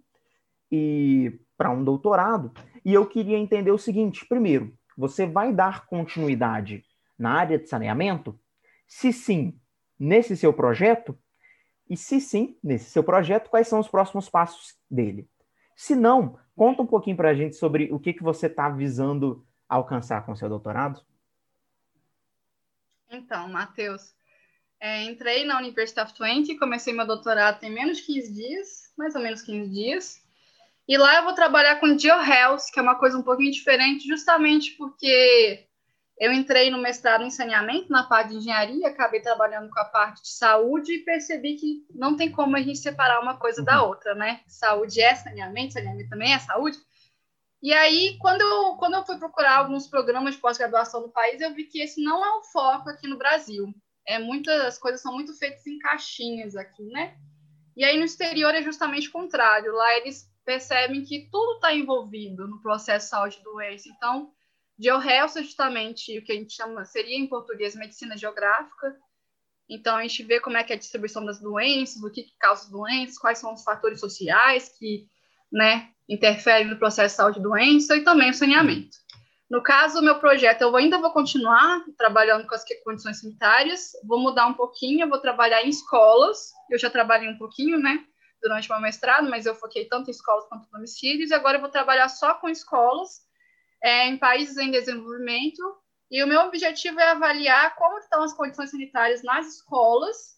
[0.71, 2.53] e para um doutorado,
[2.85, 6.85] e eu queria entender o seguinte: primeiro, você vai dar continuidade
[7.19, 8.39] na área de saneamento?
[8.87, 9.59] Se sim,
[9.99, 11.19] nesse seu projeto?
[11.89, 15.29] E se sim, nesse seu projeto, quais são os próximos passos dele?
[15.77, 19.47] Se não, conta um pouquinho para a gente sobre o que, que você está visando
[19.69, 21.05] alcançar com seu doutorado.
[23.11, 24.15] Então, Matheus,
[24.81, 29.15] é, entrei na University of Twente, comecei meu doutorado tem menos de 15 dias, mais
[29.15, 30.27] ou menos 15 dias.
[30.89, 34.73] E lá eu vou trabalhar com GeoHealth, que é uma coisa um pouquinho diferente, justamente
[34.73, 35.67] porque
[36.19, 40.23] eu entrei no mestrado em saneamento, na parte de engenharia, acabei trabalhando com a parte
[40.23, 43.89] de saúde e percebi que não tem como a gente separar uma coisa da uhum.
[43.89, 44.41] outra, né?
[44.47, 46.79] Saúde é saneamento, saneamento também é saúde.
[47.63, 51.53] E aí, quando eu, quando eu fui procurar alguns programas de pós-graduação no país, eu
[51.55, 53.75] vi que esse não é o foco aqui no Brasil
[54.07, 57.19] é muitas coisas são muito feitas em caixinhas aqui, né?
[57.77, 59.73] E aí no exterior é justamente o contrário.
[59.75, 63.89] Lá eles percebem que tudo está envolvido no processo de saúde e doença.
[63.89, 64.33] Então,
[64.79, 68.97] GeoHealth é justamente o que a gente chama, seria em português, medicina geográfica.
[69.69, 72.37] Então, a gente vê como é que é a distribuição das doenças, o que, que
[72.39, 75.09] causa as doenças, quais são os fatores sociais que
[75.51, 78.97] né, interferem no processo de saúde e doença, e também o saneamento.
[79.49, 84.21] No caso, o meu projeto, eu ainda vou continuar trabalhando com as condições sanitárias, vou
[84.21, 88.05] mudar um pouquinho, vou trabalhar em escolas, eu já trabalhei um pouquinho, né,
[88.43, 91.57] durante o meu mestrado, mas eu foquei tanto em escolas quanto em domicílios, e agora
[91.57, 93.26] eu vou trabalhar só com escolas
[93.83, 95.63] é, em países em desenvolvimento,
[96.11, 100.37] e o meu objetivo é avaliar como estão as condições sanitárias nas escolas,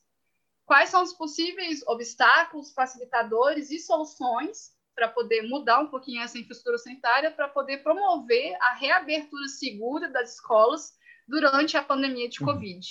[0.65, 6.77] quais são os possíveis obstáculos, facilitadores e soluções para poder mudar um pouquinho essa infraestrutura
[6.79, 10.93] sanitária, para poder promover a reabertura segura das escolas
[11.27, 12.47] durante a pandemia de uhum.
[12.47, 12.87] Covid.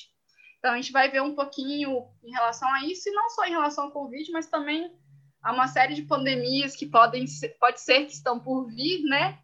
[0.57, 3.51] Então, a gente vai ver um pouquinho em relação a isso, e não só em
[3.51, 4.89] relação ao Covid, mas também
[5.43, 9.39] a uma série de pandemias que podem ser, pode ser que estão por vir, né?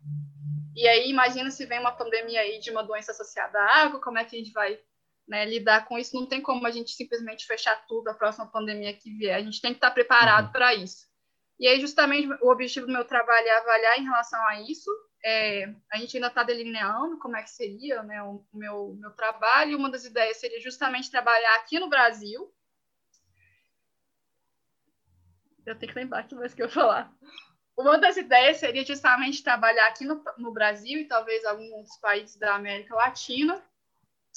[0.76, 4.18] E aí, imagina se vem uma pandemia aí de uma doença associada à água, como
[4.18, 4.80] é que a gente vai
[5.28, 6.16] né, lidar com isso.
[6.16, 9.36] Não tem como a gente simplesmente fechar tudo a próxima pandemia que vier.
[9.36, 10.52] A gente tem que estar preparado uhum.
[10.52, 11.08] para isso.
[11.60, 14.90] E aí, justamente, o objetivo do meu trabalho é avaliar em relação a isso.
[15.24, 19.72] É, a gente ainda está delineando como é que seria né, o meu, meu trabalho,
[19.72, 22.54] e uma das ideias seria justamente trabalhar aqui no Brasil.
[25.66, 27.14] Eu tenho que lembrar que mais que eu falar.
[27.78, 32.56] Uma das ideias seria justamente trabalhar aqui no, no Brasil e talvez alguns países da
[32.56, 33.64] América Latina,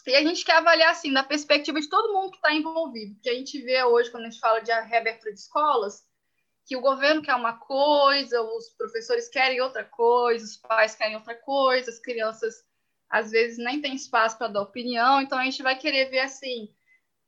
[0.07, 3.14] e a gente quer avaliar, assim, da perspectiva de todo mundo que está envolvido.
[3.14, 6.07] Porque a gente vê hoje, quando a gente fala de reabertura de escolas,
[6.64, 11.35] que o governo quer uma coisa, os professores querem outra coisa, os pais querem outra
[11.35, 12.64] coisa, as crianças,
[13.11, 15.20] às vezes, nem têm espaço para dar opinião.
[15.20, 16.72] Então, a gente vai querer ver, assim,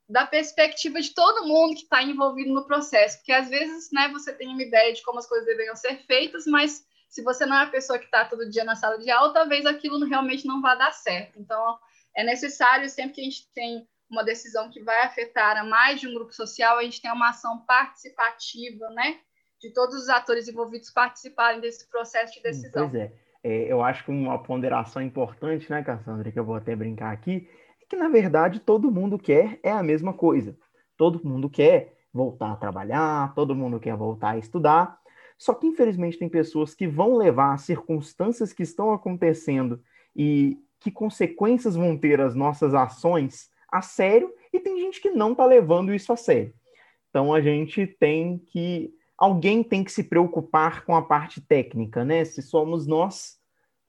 [0.09, 3.18] da perspectiva de todo mundo que está envolvido no processo.
[3.18, 6.47] Porque, às vezes, né, você tem uma ideia de como as coisas deveriam ser feitas,
[6.47, 9.33] mas se você não é a pessoa que está todo dia na sala de aula,
[9.33, 11.38] talvez aquilo realmente não vá dar certo.
[11.38, 11.79] Então,
[12.16, 16.09] é necessário, sempre que a gente tem uma decisão que vai afetar a mais de
[16.09, 19.18] um grupo social, a gente tem uma ação participativa, né?
[19.61, 22.88] De todos os atores envolvidos participarem desse processo de decisão.
[22.88, 23.12] Pois é.
[23.44, 27.47] é eu acho que uma ponderação importante, né, Cassandra, que eu vou até brincar aqui,
[27.88, 30.57] que, na verdade, todo mundo quer é a mesma coisa.
[30.96, 34.98] Todo mundo quer voltar a trabalhar, todo mundo quer voltar a estudar.
[35.38, 39.81] Só que, infelizmente, tem pessoas que vão levar as circunstâncias que estão acontecendo
[40.14, 45.33] e que consequências vão ter as nossas ações a sério e tem gente que não
[45.33, 46.55] está levando isso a sério.
[47.11, 52.24] Então a gente tem que alguém tem que se preocupar com a parte técnica, né?
[52.24, 53.38] Se somos nós,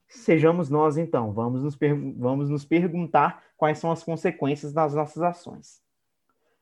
[0.08, 1.32] sejamos nós então.
[1.32, 1.78] Vamos nos,
[2.16, 5.82] vamos nos perguntar quais são as consequências das nossas ações.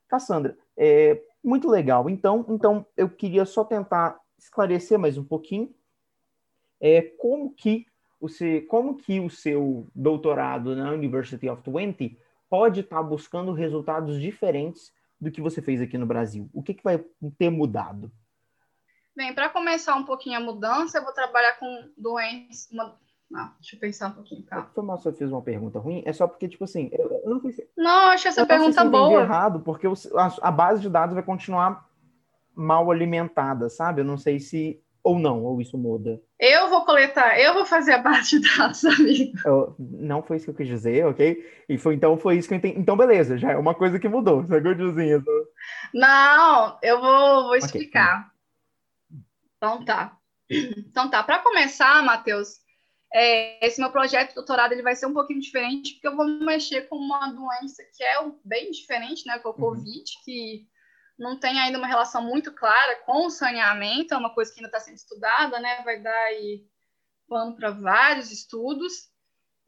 [0.08, 2.11] Cassandra, é muito legal.
[2.11, 5.72] Então, então eu queria só tentar esclarecer mais um pouquinho
[6.80, 7.87] é, como que
[8.20, 12.18] você, como que o seu doutorado na University of Twente
[12.50, 16.50] pode estar tá buscando resultados diferentes do que você fez aqui no Brasil?
[16.52, 16.98] O que, que vai
[17.38, 18.11] ter mudado?
[19.14, 22.68] Bem, para começar um pouquinho a mudança, eu vou trabalhar com doenças.
[22.72, 22.98] Uma...
[23.30, 24.70] Não, deixa eu pensar um pouquinho, calma.
[24.74, 26.02] Foi mal se eu fiz uma pergunta ruim?
[26.06, 27.68] É só porque, tipo assim, eu, não pensei.
[27.76, 29.20] Não, acho essa eu pergunta boa.
[29.20, 31.86] errado, porque a, a base de dados vai continuar
[32.54, 34.00] mal alimentada, sabe?
[34.00, 36.20] Eu não sei se ou não, ou isso muda?
[36.38, 39.38] Eu vou coletar, eu vou fazer a base de dados, amigo.
[39.44, 41.64] Eu, não foi isso que eu quis dizer, ok?
[41.68, 42.78] E foi então foi isso que eu entendi.
[42.78, 44.42] Então, beleza, já é uma coisa que mudou.
[44.42, 45.22] Você dizer
[45.94, 48.30] Não, eu vou, vou explicar.
[49.10, 49.20] Okay.
[49.56, 50.16] Então tá.
[50.50, 52.58] Então tá, para começar, Matheus,
[53.12, 56.27] é, esse meu projeto de doutorado ele vai ser um pouquinho diferente, porque eu vou
[56.27, 59.59] mexer com uma doença que é bem diferente, né, que é o uhum.
[59.59, 60.66] Covid, que
[61.18, 64.68] não tem ainda uma relação muito clara com o saneamento, é uma coisa que ainda
[64.68, 65.83] está sendo estudada, né?
[65.83, 66.64] Vai dar aí
[67.29, 69.09] pano para vários estudos.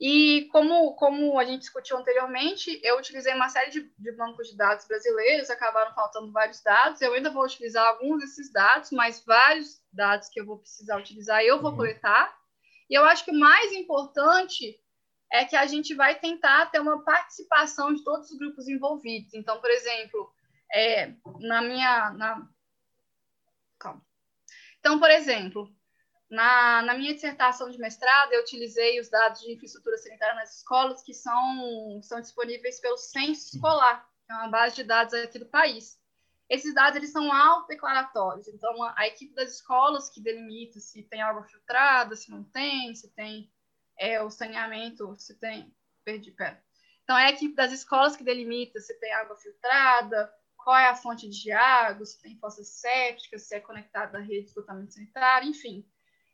[0.00, 4.57] E como, como a gente discutiu anteriormente, eu utilizei uma série de, de bancos de
[4.57, 7.03] dados brasileiros, acabaram faltando vários dados.
[7.03, 11.42] Eu ainda vou utilizar alguns desses dados, mas vários dados que eu vou precisar utilizar
[11.44, 11.76] eu vou uhum.
[11.76, 12.39] coletar.
[12.90, 14.79] E eu acho que o mais importante
[15.33, 19.33] é que a gente vai tentar ter uma participação de todos os grupos envolvidos.
[19.33, 20.35] Então, por exemplo,
[20.72, 22.11] é, na minha.
[22.11, 22.48] Na...
[23.79, 24.05] Calma.
[24.81, 25.72] Então, por exemplo,
[26.29, 31.03] na, na minha dissertação de mestrado, eu utilizei os dados de infraestrutura sanitária nas escolas
[31.03, 35.46] que são, são disponíveis pelo Censo Escolar, que é uma base de dados aqui do
[35.46, 35.99] país.
[36.50, 41.22] Esses dados eles são autodeclaratórios, então a, a equipe das escolas que delimita se tem
[41.22, 43.48] água filtrada, se não tem, se tem
[43.96, 45.72] é, o saneamento, se tem.
[46.04, 46.60] Perdi, pera.
[47.04, 50.96] Então é a equipe das escolas que delimita se tem água filtrada, qual é a
[50.96, 55.48] fonte de água, se tem fossas sépticas, se é conectado à rede de esgotamento sanitário,
[55.48, 55.86] enfim.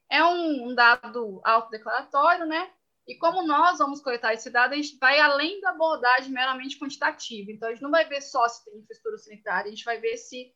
[0.09, 2.71] É um, um dado autodeclaratório, né?
[3.07, 7.53] E como nós vamos coletar esse dado, a gente vai além da abordagem meramente quantitativa.
[7.53, 10.17] Então, a gente não vai ver só se tem infraestrutura sanitária, a gente vai ver
[10.17, 10.53] se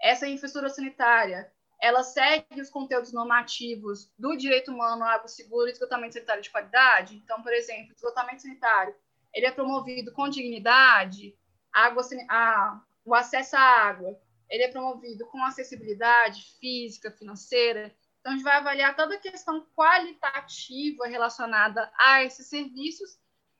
[0.00, 6.14] essa infraestrutura sanitária ela segue os conteúdos normativos do direito humano, água segura e esgotamento
[6.14, 7.16] sanitário de qualidade.
[7.16, 8.94] Então, por exemplo, esgotamento sanitário,
[9.34, 11.36] ele é promovido com dignidade,
[11.72, 14.16] água, a, o acesso à água,
[14.48, 17.92] ele é promovido com acessibilidade física, financeira.
[18.22, 23.18] Então, a gente vai avaliar toda a questão qualitativa relacionada a esses serviços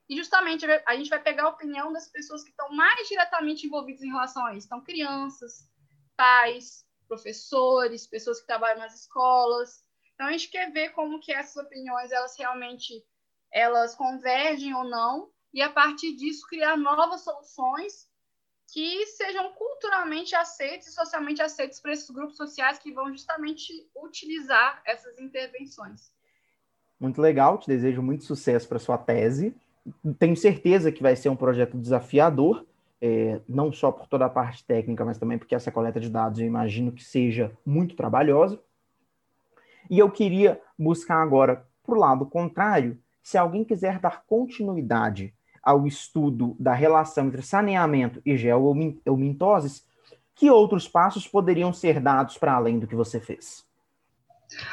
[0.08, 4.02] e, justamente, a gente vai pegar a opinião das pessoas que estão mais diretamente envolvidas
[4.02, 4.68] em relação a isso.
[4.68, 5.68] Então, crianças,
[6.16, 9.84] pais, professores, pessoas que trabalham nas escolas.
[10.14, 13.04] Então, a gente quer ver como que essas opiniões, elas realmente
[13.52, 18.08] elas convergem ou não, e, a partir disso, criar novas soluções
[18.72, 24.80] que sejam culturalmente aceitos e socialmente aceitos para esses grupos sociais que vão justamente utilizar
[24.86, 26.10] essas intervenções.
[26.98, 29.54] Muito legal, te desejo muito sucesso para sua tese.
[30.18, 32.64] tenho certeza que vai ser um projeto desafiador,
[32.98, 36.40] é, não só por toda a parte técnica, mas também porque essa coleta de dados
[36.40, 38.58] eu imagino que seja muito trabalhosa.
[39.90, 45.86] E eu queria buscar agora, para o lado contrário, se alguém quiser dar continuidade ao
[45.86, 49.86] estudo da relação entre saneamento e geomintoses,
[50.34, 53.64] que outros passos poderiam ser dados para além do que você fez?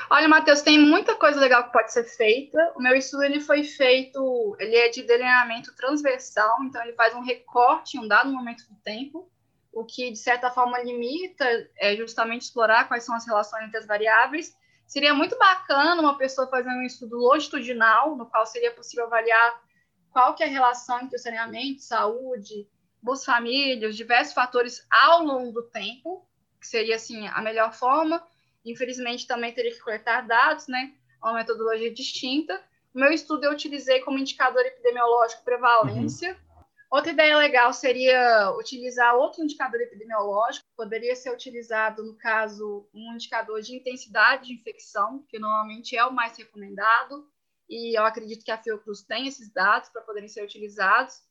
[0.10, 2.74] Olha, Matheus, tem muita coisa legal que pode ser feita.
[2.76, 7.22] O meu estudo ele foi feito, ele é de delineamento transversal, então ele faz um
[7.22, 9.30] recorte em um dado momento do tempo,
[9.72, 11.46] o que de certa forma limita
[11.78, 14.58] é justamente explorar quais são as relações entre as variáveis.
[14.86, 19.62] Seria muito bacana uma pessoa fazer um estudo longitudinal, no qual seria possível avaliar
[20.20, 22.68] qual que é a relação entre o saneamento, saúde,
[23.02, 26.28] boas famílias, diversos fatores ao longo do tempo,
[26.60, 28.22] que seria assim a melhor forma.
[28.66, 30.94] Infelizmente também teria que coletar dados, né?
[31.24, 32.62] Uma metodologia distinta.
[32.94, 36.34] O meu estudo eu utilizei como indicador epidemiológico prevalência.
[36.34, 36.64] Uhum.
[36.92, 43.62] Outra ideia legal seria utilizar outro indicador epidemiológico, poderia ser utilizado, no caso, um indicador
[43.62, 47.26] de intensidade de infecção, que normalmente é o mais recomendado,
[47.70, 51.22] e eu acredito que a Fiocruz tem esses dados para poderem ser utilizados.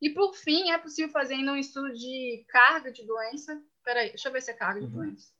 [0.00, 3.60] E, por fim, é possível fazer ainda um estudo de carga de doença.
[3.82, 4.86] Peraí, deixa eu ver se é carga uhum.
[4.86, 5.32] de doença.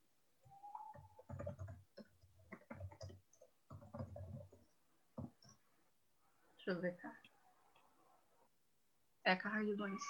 [6.57, 7.21] Deixa eu ver, cara.
[9.25, 10.05] É carga de doença.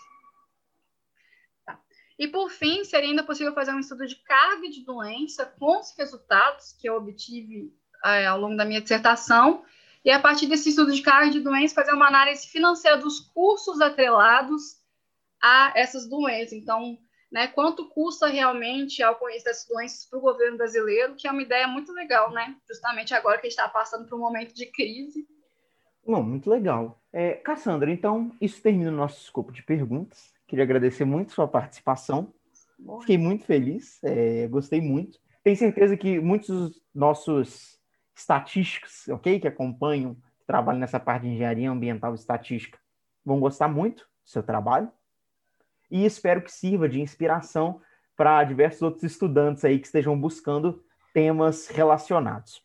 [1.67, 1.79] Tá.
[2.19, 5.95] E, por fim, seria ainda possível fazer um estudo de carga de doença com os
[5.97, 9.65] resultados que eu obtive é, ao longo da minha dissertação
[10.05, 13.81] e a partir desse estudo de carga de doenças fazer uma análise financeira dos custos
[13.81, 14.81] atrelados
[15.43, 16.53] a essas doenças.
[16.53, 16.99] Então,
[17.31, 21.43] né, quanto custa realmente ao conhecer essas doenças para o governo brasileiro, que é uma
[21.43, 22.57] ideia muito legal, né?
[22.69, 25.29] Justamente agora que a gente está passando por um momento de crise.
[26.05, 27.01] Bom, muito legal.
[27.13, 30.33] É, Cassandra, então, isso termina o nosso escopo de perguntas.
[30.47, 32.33] Queria agradecer muito sua participação.
[33.01, 35.19] Fiquei muito feliz, é, gostei muito.
[35.45, 37.80] Tenho certeza que muitos dos nossos
[38.21, 39.41] estatísticos, ok?
[39.41, 42.79] Que acompanham, que trabalham nessa parte de engenharia ambiental e estatística,
[43.25, 44.91] vão gostar muito do seu trabalho.
[45.91, 47.81] E espero que sirva de inspiração
[48.17, 52.63] para diversos outros estudantes aí que estejam buscando temas relacionados.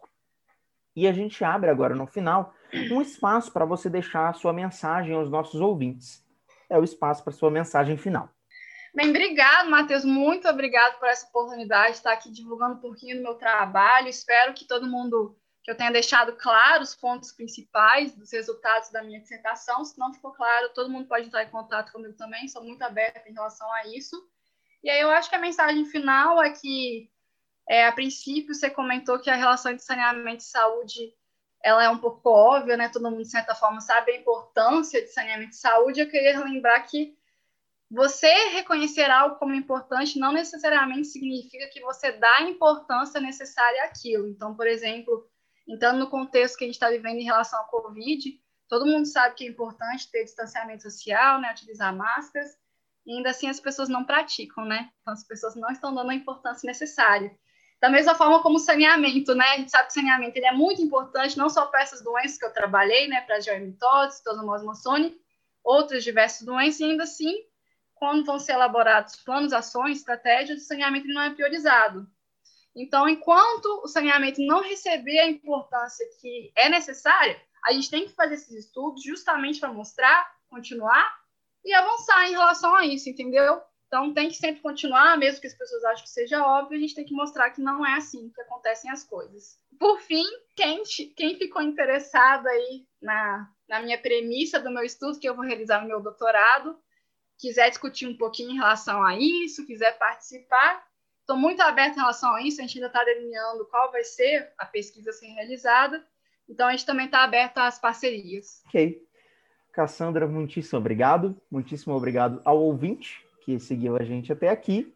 [0.95, 2.53] E a gente abre agora no final
[2.91, 6.23] um espaço para você deixar a sua mensagem aos nossos ouvintes.
[6.69, 8.29] É o espaço para sua mensagem final.
[8.93, 10.05] Bem, obrigado, Matheus.
[10.05, 14.07] Muito obrigado por essa oportunidade de estar aqui divulgando um pouquinho do meu trabalho.
[14.07, 15.35] Espero que todo mundo
[15.65, 19.83] que eu tenha deixado claro os pontos principais dos resultados da minha dissertação.
[19.83, 23.27] Se não ficou claro, todo mundo pode entrar em contato comigo também, sou muito aberta
[23.27, 24.15] em relação a isso.
[24.83, 27.09] E aí eu acho que a mensagem final é que,
[27.67, 31.11] é, a princípio, você comentou que a relação entre saneamento e saúde
[31.63, 32.89] ela é um pouco óbvia, né?
[32.89, 35.99] Todo mundo, de certa forma, sabe a importância de saneamento e saúde.
[35.99, 37.17] Eu queria lembrar que
[37.89, 44.27] você reconhecer algo como importante não necessariamente significa que você dá a importância necessária àquilo.
[44.27, 45.27] Então, por exemplo,
[45.67, 49.35] Entrando no contexto que a gente está vivendo em relação à Covid, todo mundo sabe
[49.35, 52.51] que é importante ter distanciamento social, né, utilizar máscaras,
[53.05, 54.89] e ainda assim as pessoas não praticam, né?
[55.01, 57.37] Então as pessoas não estão dando a importância necessária.
[57.79, 59.45] Da mesma forma como o saneamento, né?
[59.45, 62.37] A gente sabe que o saneamento ele é muito importante, não só para essas doenças
[62.37, 63.21] que eu trabalhei, né?
[63.21, 65.15] Para a geomitose, tosomose moçone,
[65.63, 67.35] outras diversas doenças, e ainda assim,
[67.93, 72.07] quando vão ser elaborados planos, ações, estratégias, o saneamento não é priorizado.
[72.75, 78.13] Então, enquanto o saneamento não receber a importância que é necessária, a gente tem que
[78.13, 81.17] fazer esses estudos justamente para mostrar, continuar
[81.63, 83.61] e avançar em relação a isso, entendeu?
[83.87, 86.95] Então, tem que sempre continuar, mesmo que as pessoas achem que seja óbvio, a gente
[86.95, 89.57] tem que mostrar que não é assim que acontecem as coisas.
[89.79, 90.83] Por fim, quem,
[91.15, 95.81] quem ficou interessado aí na, na minha premissa do meu estudo, que eu vou realizar
[95.81, 96.77] no meu doutorado,
[97.37, 100.85] quiser discutir um pouquinho em relação a isso, quiser participar,
[101.25, 104.53] Estou muito aberta em relação a isso, a gente ainda está delineando qual vai ser
[104.59, 106.05] a pesquisa a ser realizada,
[106.47, 108.61] então a gente também está aberto às parcerias.
[108.67, 109.03] Ok.
[109.73, 111.35] Cassandra, muitíssimo obrigado.
[111.49, 114.93] Muitíssimo obrigado ao ouvinte que seguiu a gente até aqui.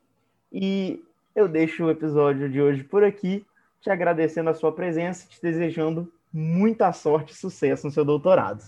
[0.54, 1.04] E
[1.36, 3.44] eu deixo o episódio de hoje por aqui,
[3.82, 8.64] te agradecendo a sua presença, te desejando muita sorte e sucesso no seu doutorado.